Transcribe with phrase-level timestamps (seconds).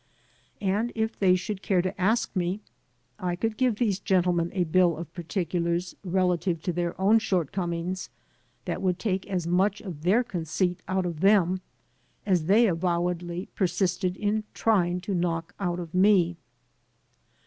[0.61, 2.59] And if they should care to ask me,
[3.19, 8.09] I could give these gentlemen a bill of particulars relative to their own shortcomings
[8.65, 11.61] that would take as much of their conceit out of them
[12.25, 16.35] as they avowedly persisted in trying to knock out of me.